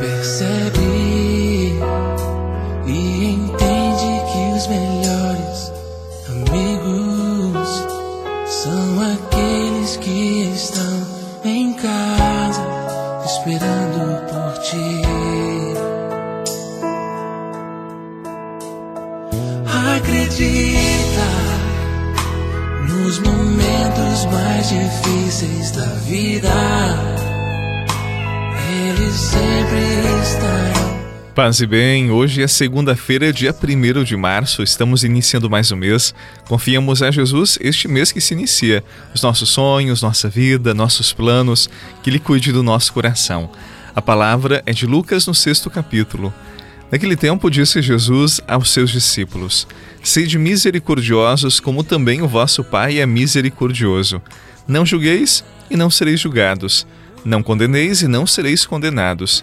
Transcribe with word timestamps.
percebe 0.00 1.78
e 2.86 3.34
entende 3.34 4.12
que 4.32 4.56
os 4.56 4.66
melhores 4.66 5.72
amigos 6.28 7.68
são 8.46 9.12
aqueles 9.12 9.96
que 9.98 10.50
estão 10.54 11.06
em 11.44 11.74
casa 11.74 12.62
esperando 13.26 14.26
por 14.26 14.62
ti. 14.62 15.02
Acredita 19.96 21.28
nos 22.88 23.18
momentos 23.18 24.24
mais 24.32 24.68
difíceis 24.70 25.70
da 25.72 25.84
vida 26.06 26.50
ele 28.70 29.10
sempre. 29.12 29.89
Paz 31.42 31.58
e 31.58 31.66
bem, 31.66 32.10
hoje 32.10 32.42
é 32.42 32.46
segunda-feira, 32.46 33.32
dia 33.32 33.50
1 33.50 34.04
de 34.04 34.14
março, 34.14 34.62
estamos 34.62 35.04
iniciando 35.04 35.48
mais 35.48 35.72
um 35.72 35.76
mês. 35.76 36.14
Confiamos 36.46 37.02
a 37.02 37.10
Jesus 37.10 37.58
este 37.62 37.88
mês 37.88 38.12
que 38.12 38.20
se 38.20 38.34
inicia, 38.34 38.84
os 39.14 39.22
nossos 39.22 39.48
sonhos, 39.48 40.02
nossa 40.02 40.28
vida, 40.28 40.74
nossos 40.74 41.14
planos, 41.14 41.70
que 42.02 42.10
Ele 42.10 42.18
cuide 42.18 42.52
do 42.52 42.62
nosso 42.62 42.92
coração. 42.92 43.50
A 43.96 44.02
palavra 44.02 44.62
é 44.66 44.72
de 44.74 44.84
Lucas 44.84 45.26
no 45.26 45.34
sexto 45.34 45.70
capítulo. 45.70 46.30
Naquele 46.92 47.16
tempo 47.16 47.50
disse 47.50 47.80
Jesus 47.80 48.42
aos 48.46 48.70
seus 48.70 48.90
discípulos: 48.90 49.66
Sede 50.02 50.38
misericordiosos, 50.38 51.58
como 51.58 51.82
também 51.82 52.20
o 52.20 52.28
vosso 52.28 52.62
Pai 52.62 52.98
é 52.98 53.06
misericordioso. 53.06 54.20
Não 54.68 54.84
julgueis 54.84 55.42
e 55.70 55.76
não 55.76 55.88
sereis 55.88 56.20
julgados. 56.20 56.86
Não 57.24 57.42
condeneis 57.42 58.02
e 58.02 58.08
não 58.08 58.26
sereis 58.26 58.66
condenados. 58.66 59.42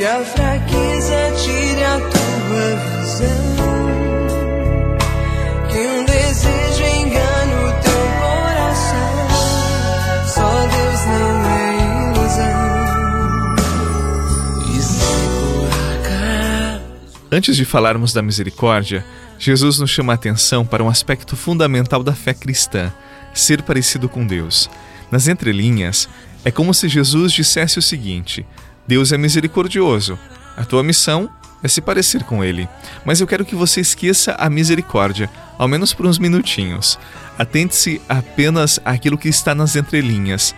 Que 0.00 0.06
a 0.06 0.24
fraqueza 0.24 1.14
tire 1.36 1.84
a 1.84 2.00
tua 2.00 2.76
visão. 2.86 3.50
É. 16.08 16.80
Antes 17.30 17.54
de 17.56 17.66
falarmos 17.66 18.14
da 18.14 18.22
misericórdia, 18.22 19.04
Jesus 19.38 19.78
nos 19.80 19.90
chama 19.90 20.14
a 20.14 20.14
atenção 20.14 20.64
para 20.64 20.82
um 20.82 20.88
aspecto 20.88 21.36
fundamental 21.36 22.02
da 22.02 22.14
fé 22.14 22.32
cristã: 22.32 22.90
ser 23.34 23.60
parecido 23.62 24.08
com 24.08 24.26
Deus. 24.26 24.70
Nas 25.10 25.28
entrelinhas, 25.28 26.08
é 26.42 26.50
como 26.50 26.72
se 26.72 26.88
Jesus 26.88 27.34
dissesse 27.34 27.78
o 27.78 27.82
seguinte: 27.82 28.46
Deus 28.90 29.12
é 29.12 29.16
misericordioso. 29.16 30.18
A 30.56 30.64
tua 30.64 30.82
missão 30.82 31.30
é 31.62 31.68
se 31.68 31.80
parecer 31.80 32.24
com 32.24 32.42
Ele. 32.42 32.68
Mas 33.04 33.20
eu 33.20 33.26
quero 33.28 33.44
que 33.44 33.54
você 33.54 33.80
esqueça 33.80 34.32
a 34.32 34.50
misericórdia, 34.50 35.30
ao 35.56 35.68
menos 35.68 35.94
por 35.94 36.06
uns 36.06 36.18
minutinhos. 36.18 36.98
Atente-se 37.38 38.02
apenas 38.08 38.80
àquilo 38.84 39.16
que 39.16 39.28
está 39.28 39.54
nas 39.54 39.76
entrelinhas. 39.76 40.56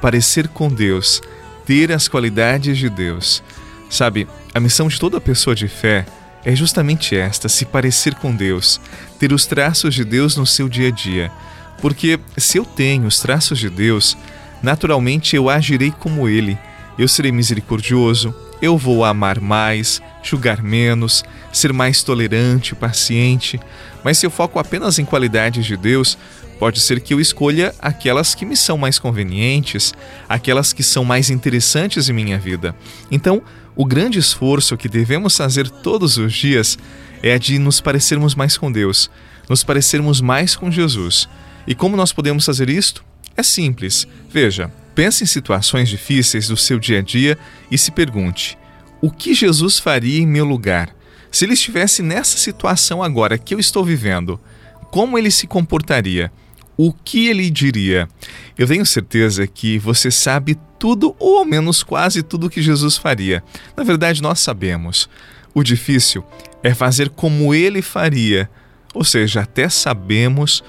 Parecer 0.00 0.46
com 0.46 0.68
Deus, 0.68 1.20
ter 1.66 1.90
as 1.90 2.06
qualidades 2.06 2.78
de 2.78 2.88
Deus. 2.88 3.42
Sabe, 3.90 4.28
a 4.54 4.60
missão 4.60 4.86
de 4.86 5.00
toda 5.00 5.20
pessoa 5.20 5.56
de 5.56 5.66
fé 5.66 6.06
é 6.44 6.54
justamente 6.54 7.16
esta: 7.16 7.48
se 7.48 7.64
parecer 7.64 8.14
com 8.14 8.32
Deus, 8.32 8.80
ter 9.18 9.32
os 9.32 9.44
traços 9.44 9.92
de 9.92 10.04
Deus 10.04 10.36
no 10.36 10.46
seu 10.46 10.68
dia 10.68 10.86
a 10.86 10.92
dia. 10.92 11.32
Porque 11.80 12.20
se 12.36 12.58
eu 12.58 12.64
tenho 12.64 13.08
os 13.08 13.18
traços 13.18 13.58
de 13.58 13.68
Deus, 13.68 14.16
naturalmente 14.62 15.34
eu 15.34 15.50
agirei 15.50 15.90
como 15.90 16.28
Ele 16.28 16.56
eu 16.98 17.08
serei 17.08 17.32
misericordioso, 17.32 18.34
eu 18.60 18.78
vou 18.78 19.04
amar 19.04 19.40
mais, 19.40 20.00
julgar 20.22 20.62
menos, 20.62 21.24
ser 21.52 21.72
mais 21.72 22.02
tolerante, 22.02 22.74
paciente. 22.74 23.58
Mas 24.04 24.18
se 24.18 24.26
eu 24.26 24.30
foco 24.30 24.58
apenas 24.58 24.98
em 24.98 25.04
qualidades 25.04 25.66
de 25.66 25.76
Deus, 25.76 26.16
pode 26.58 26.80
ser 26.80 27.00
que 27.00 27.12
eu 27.12 27.20
escolha 27.20 27.74
aquelas 27.80 28.34
que 28.34 28.46
me 28.46 28.56
são 28.56 28.78
mais 28.78 28.98
convenientes, 28.98 29.92
aquelas 30.28 30.72
que 30.72 30.82
são 30.82 31.04
mais 31.04 31.28
interessantes 31.28 32.08
em 32.08 32.12
minha 32.12 32.38
vida. 32.38 32.74
Então, 33.10 33.42
o 33.74 33.84
grande 33.84 34.18
esforço 34.18 34.76
que 34.76 34.88
devemos 34.88 35.36
fazer 35.36 35.68
todos 35.68 36.18
os 36.18 36.32
dias 36.32 36.78
é 37.22 37.34
a 37.34 37.38
de 37.38 37.58
nos 37.58 37.80
parecermos 37.80 38.34
mais 38.34 38.56
com 38.56 38.70
Deus, 38.70 39.10
nos 39.48 39.64
parecermos 39.64 40.20
mais 40.20 40.54
com 40.54 40.70
Jesus. 40.70 41.28
E 41.66 41.74
como 41.74 41.96
nós 41.96 42.12
podemos 42.12 42.44
fazer 42.44 42.68
isto? 42.68 43.04
É 43.36 43.42
simples. 43.42 44.06
Veja, 44.30 44.70
Pense 44.94 45.24
em 45.24 45.26
situações 45.26 45.88
difíceis 45.88 46.48
do 46.48 46.56
seu 46.56 46.78
dia 46.78 46.98
a 46.98 47.02
dia 47.02 47.38
e 47.70 47.78
se 47.78 47.90
pergunte: 47.90 48.58
o 49.00 49.10
que 49.10 49.34
Jesus 49.34 49.78
faria 49.78 50.20
em 50.20 50.26
meu 50.26 50.44
lugar? 50.44 50.94
Se 51.30 51.44
ele 51.44 51.54
estivesse 51.54 52.02
nessa 52.02 52.36
situação 52.36 53.02
agora 53.02 53.38
que 53.38 53.54
eu 53.54 53.58
estou 53.58 53.84
vivendo, 53.84 54.38
como 54.90 55.18
ele 55.18 55.30
se 55.30 55.46
comportaria? 55.46 56.30
O 56.76 56.92
que 56.92 57.28
ele 57.28 57.48
diria? 57.48 58.08
Eu 58.58 58.66
tenho 58.66 58.84
certeza 58.84 59.46
que 59.46 59.78
você 59.78 60.10
sabe 60.10 60.58
tudo, 60.78 61.16
ou 61.18 61.38
ao 61.38 61.44
menos 61.44 61.82
quase 61.82 62.22
tudo 62.22 62.50
que 62.50 62.60
Jesus 62.60 62.96
faria. 62.96 63.42
Na 63.76 63.84
verdade, 63.84 64.22
nós 64.22 64.40
sabemos. 64.40 65.08
O 65.54 65.62
difícil 65.62 66.24
é 66.62 66.74
fazer 66.74 67.10
como 67.10 67.54
ele 67.54 67.82
faria, 67.82 68.48
ou 68.94 69.04
seja, 69.04 69.40
até 69.40 69.68
sabemos, 69.68 70.62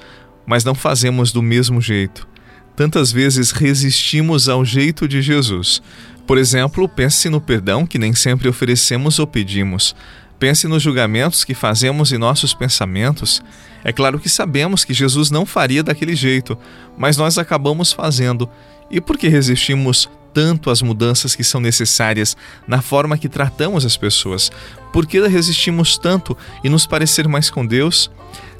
mas 0.45 0.63
não 0.63 0.75
fazemos 0.75 1.31
do 1.31 1.41
mesmo 1.41 1.81
jeito. 1.81 2.27
Tantas 2.75 3.11
vezes 3.11 3.51
resistimos 3.51 4.49
ao 4.49 4.65
jeito 4.65 5.07
de 5.07 5.21
Jesus. 5.21 5.81
Por 6.25 6.37
exemplo, 6.37 6.89
pense 6.89 7.29
no 7.29 7.39
perdão 7.39 7.85
que 7.85 7.99
nem 7.99 8.13
sempre 8.15 8.47
oferecemos 8.47 9.19
ou 9.19 9.27
pedimos. 9.27 9.95
Pense 10.39 10.67
nos 10.67 10.81
julgamentos 10.81 11.43
que 11.43 11.53
fazemos 11.53 12.11
em 12.11 12.17
nossos 12.17 12.53
pensamentos. 12.53 13.43
É 13.83 13.91
claro 13.91 14.19
que 14.19 14.27
sabemos 14.27 14.83
que 14.83 14.93
Jesus 14.93 15.29
não 15.29 15.45
faria 15.45 15.83
daquele 15.83 16.15
jeito, 16.15 16.57
mas 16.97 17.15
nós 17.15 17.37
acabamos 17.37 17.93
fazendo. 17.93 18.49
E 18.89 18.99
por 18.99 19.17
que 19.17 19.27
resistimos 19.27 20.09
tanto 20.33 20.69
às 20.69 20.81
mudanças 20.81 21.35
que 21.35 21.43
são 21.43 21.61
necessárias 21.61 22.35
na 22.67 22.81
forma 22.81 23.17
que 23.17 23.29
tratamos 23.29 23.85
as 23.85 23.95
pessoas? 23.95 24.51
Por 24.91 25.05
que 25.05 25.25
resistimos 25.27 25.97
tanto 25.97 26.35
e 26.63 26.69
nos 26.69 26.87
parecer 26.87 27.27
mais 27.27 27.49
com 27.49 27.65
Deus? 27.65 28.09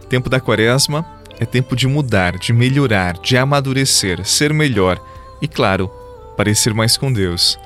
Tempo 0.07 0.30
da 0.30 0.39
Quaresma, 0.39 1.06
é 1.39 1.45
tempo 1.45 1.75
de 1.75 1.88
mudar, 1.88 2.38
de 2.38 2.53
melhorar, 2.53 3.18
de 3.18 3.38
amadurecer, 3.38 4.25
ser 4.25 4.53
melhor 4.53 5.01
e, 5.41 5.47
claro, 5.47 5.89
parecer 6.38 6.74
mais 6.74 6.97
com 6.97 7.12
Deus. 7.12 7.59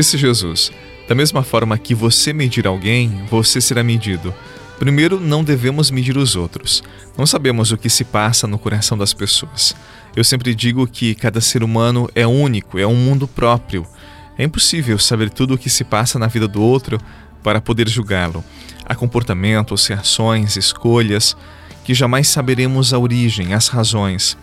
Disse 0.00 0.16
Jesus: 0.16 0.72
Da 1.06 1.14
mesma 1.14 1.42
forma 1.42 1.76
que 1.76 1.94
você 1.94 2.32
medir 2.32 2.66
alguém, 2.66 3.22
você 3.28 3.60
será 3.60 3.84
medido. 3.84 4.32
Primeiro, 4.78 5.20
não 5.20 5.44
devemos 5.44 5.90
medir 5.90 6.16
os 6.16 6.34
outros. 6.36 6.82
Não 7.18 7.26
sabemos 7.26 7.70
o 7.70 7.76
que 7.76 7.90
se 7.90 8.02
passa 8.02 8.46
no 8.46 8.58
coração 8.58 8.96
das 8.96 9.12
pessoas. 9.12 9.76
Eu 10.16 10.24
sempre 10.24 10.54
digo 10.54 10.86
que 10.86 11.14
cada 11.14 11.38
ser 11.38 11.62
humano 11.62 12.08
é 12.14 12.26
único, 12.26 12.78
é 12.78 12.86
um 12.86 12.94
mundo 12.94 13.28
próprio. 13.28 13.86
É 14.38 14.44
impossível 14.44 14.98
saber 14.98 15.28
tudo 15.28 15.52
o 15.52 15.58
que 15.58 15.68
se 15.68 15.84
passa 15.84 16.18
na 16.18 16.28
vida 16.28 16.48
do 16.48 16.62
outro 16.62 16.98
para 17.42 17.60
poder 17.60 17.86
julgá-lo. 17.86 18.42
Há 18.86 18.94
comportamentos, 18.94 19.86
reações, 19.86 20.56
escolhas 20.56 21.36
que 21.84 21.92
jamais 21.92 22.26
saberemos 22.26 22.94
a 22.94 22.98
origem, 22.98 23.52
as 23.52 23.68
razões. 23.68 24.34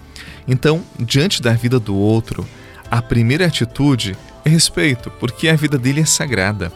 Então, 0.47 0.83
diante 0.99 1.41
da 1.41 1.53
vida 1.53 1.79
do 1.79 1.95
outro, 1.95 2.47
a 2.91 3.01
primeira 3.01 3.47
atitude 3.47 4.15
respeito, 4.47 5.11
porque 5.19 5.47
a 5.49 5.55
vida 5.55 5.77
dele 5.77 6.01
é 6.01 6.05
sagrada. 6.05 6.71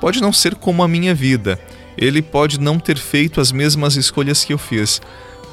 Pode 0.00 0.20
não 0.20 0.32
ser 0.32 0.54
como 0.54 0.82
a 0.82 0.88
minha 0.88 1.14
vida, 1.14 1.60
ele 1.96 2.22
pode 2.22 2.58
não 2.58 2.78
ter 2.78 2.96
feito 2.96 3.40
as 3.40 3.52
mesmas 3.52 3.96
escolhas 3.96 4.44
que 4.44 4.52
eu 4.52 4.58
fiz, 4.58 5.00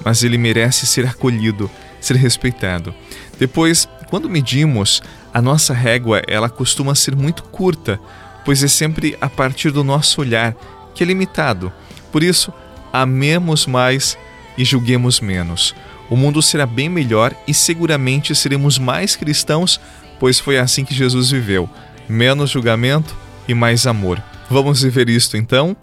mas 0.03 0.23
ele 0.23 0.37
merece 0.37 0.85
ser 0.85 1.05
acolhido, 1.05 1.69
ser 1.99 2.15
respeitado. 2.15 2.93
Depois, 3.37 3.87
quando 4.09 4.29
medimos, 4.29 5.01
a 5.33 5.41
nossa 5.41 5.73
régua 5.73 6.21
ela 6.27 6.49
costuma 6.49 6.95
ser 6.95 7.15
muito 7.15 7.43
curta, 7.43 7.99
pois 8.45 8.63
é 8.63 8.67
sempre 8.67 9.17
a 9.19 9.29
partir 9.29 9.71
do 9.71 9.83
nosso 9.83 10.21
olhar, 10.21 10.55
que 10.95 11.03
é 11.03 11.05
limitado. 11.05 11.71
Por 12.11 12.23
isso, 12.23 12.53
amemos 12.93 13.65
mais 13.65 14.17
e 14.57 14.63
julguemos 14.63 15.19
menos. 15.19 15.75
O 16.09 16.15
mundo 16.15 16.41
será 16.41 16.65
bem 16.65 16.87
melhor 16.87 17.35
e 17.47 17.53
seguramente 17.53 18.33
seremos 18.33 18.79
mais 18.79 19.15
cristãos, 19.15 19.79
pois 20.19 20.39
foi 20.39 20.57
assim 20.57 20.83
que 20.83 20.93
Jesus 20.93 21.31
viveu: 21.31 21.69
menos 22.07 22.49
julgamento 22.49 23.15
e 23.47 23.53
mais 23.53 23.87
amor. 23.87 24.21
Vamos 24.49 24.81
viver 24.81 25.09
isto 25.09 25.37
então? 25.37 25.75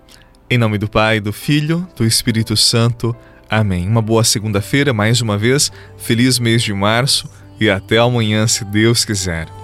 Em 0.49 0.59
nome 0.59 0.79
do 0.79 0.89
Pai, 0.89 1.21
do 1.21 1.33
Filho, 1.33 1.89
do 1.97 2.05
Espírito 2.05 2.57
Santo. 2.57 3.15
Amém. 3.49 3.87
Uma 3.87 4.03
boa 4.03 4.25
segunda-feira, 4.25 4.93
mais 4.93 5.21
uma 5.21 5.39
vez. 5.39 5.71
Feliz 5.97 6.39
mês 6.39 6.63
de 6.63 6.73
março 6.73 7.29
e 7.61 7.71
até 7.71 7.99
amanhã, 7.99 8.47
se 8.47 8.65
Deus 8.65 9.05
quiser. 9.05 9.64